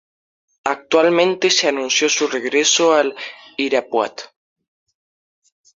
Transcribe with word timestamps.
Actualmente 0.63 1.51
se 1.51 1.67
anunció 1.67 2.09
su 2.09 2.25
regreso 2.25 2.95
al 2.95 3.15
Irapuato. 3.55 4.23